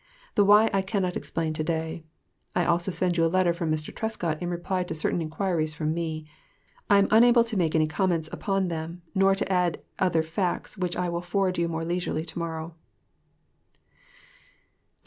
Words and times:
The 0.33 0.43
why 0.43 0.67
I 0.73 0.81
cannot 0.81 1.15
explain 1.15 1.53
to 1.53 1.63
day.... 1.63 2.03
I 2.55 2.65
also 2.65 2.89
send 2.89 3.17
you 3.17 3.23
a 3.25 3.29
letter 3.29 3.53
from 3.53 3.71
Mr. 3.71 3.95
Trescott, 3.95 4.41
in 4.41 4.49
reply 4.49 4.81
to 4.85 4.95
certain 4.95 5.21
inquiries 5.21 5.75
from 5.75 5.93
me. 5.93 6.25
I 6.89 6.97
am 6.97 7.07
unable 7.11 7.43
to 7.43 7.55
make 7.55 7.75
any 7.75 7.85
comments 7.85 8.27
upon 8.33 8.69
them 8.69 9.03
nor 9.13 9.35
to 9.35 9.51
add 9.51 9.79
other 9.99 10.23
facts 10.23 10.75
which 10.75 10.97
I 10.97 11.07
will 11.09 11.21
forward 11.21 11.59
you 11.59 11.67
more 11.69 11.85
leisurely 11.85 12.25
to 12.25 12.39
morrow.... 12.39 12.73